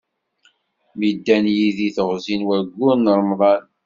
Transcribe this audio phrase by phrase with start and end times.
[0.97, 3.63] Mi d-ddan yidi i teɣzi n wayyur n Remḍan.